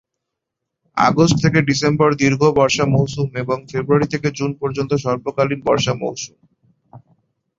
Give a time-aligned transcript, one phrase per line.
[0.97, 6.37] August থেকে December দীর্ঘ বর্ষা মৌসুম এবং ফেব্রুয়ারি থেকে জুন পর্যন্ত স্বল্পকালীন বর্ষা মৌসুম।